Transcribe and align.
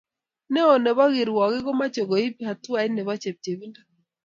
neo 0.51 0.73
nebo 0.83 1.03
kirwogik 1.15 1.63
komache 1.65 2.01
koib 2.09 2.35
hatuait 2.47 2.91
nebo 2.95 3.11
chepchepindo 3.21 3.79